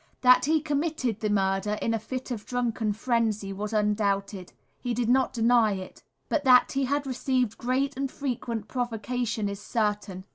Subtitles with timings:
[0.21, 5.07] That he committed the murder, in a fit of drunken frenzy, was undoubted he did
[5.09, 10.25] not deny it; but that he had received great and frequent provocation is certain.